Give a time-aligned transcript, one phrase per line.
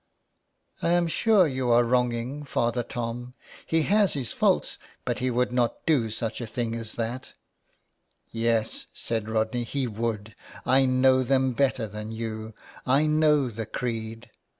[0.81, 3.35] 'I am sure you are wronging Father Tom;
[3.67, 7.33] he has his faults, but he would not do such a thing as that""
[8.31, 10.33] Yes," said Rodney, *' he would.
[10.65, 12.55] I know them better than you.
[12.83, 14.31] I know the creed.